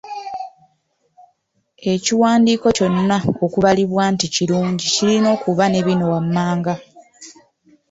Ekiwandiiko 1.93 2.67
kyonna 2.77 3.17
okubalibwa 3.45 4.03
nti 4.13 4.25
kirungi 4.35 4.85
kirina 4.95 5.27
okuba 5.35 5.65
ne 5.69 5.79
bino 5.85 6.05
wammanga; 6.13 6.73